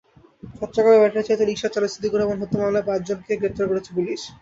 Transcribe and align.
চট্টগ্রামে 0.55 1.01
ব্যাটারিচালিত 1.01 1.41
রিকশার 1.43 1.73
চালক 1.73 1.89
সিদ্দিকুর 1.91 2.19
রহমান 2.19 2.39
হত্যা 2.41 2.57
মামলায় 2.59 2.87
পাঁচজনকে 2.87 3.33
গ্রেপ্তার 3.39 3.69
করেছে 3.69 3.89
পুলিশ। 3.97 4.21